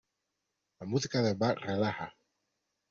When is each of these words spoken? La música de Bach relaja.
La 0.79 0.87
música 0.87 1.21
de 1.21 1.35
Bach 1.35 1.59
relaja. 1.61 2.11